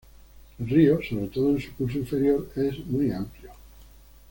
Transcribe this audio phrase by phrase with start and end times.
[0.57, 3.51] El río, sobre todo en su curso inferior, es muy amplio.